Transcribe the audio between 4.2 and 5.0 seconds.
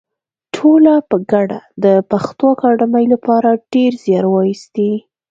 وایستی